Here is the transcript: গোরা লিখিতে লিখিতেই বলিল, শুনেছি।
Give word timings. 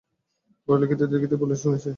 গোরা 0.67 0.79
লিখিতে 0.81 1.03
লিখিতেই 1.13 1.39
বলিল, 1.41 1.57
শুনেছি। 1.63 1.89